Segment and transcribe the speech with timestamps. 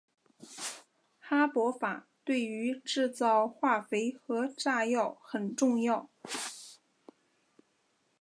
[1.19, 6.09] 哈柏法对于制造化肥和炸药很重要。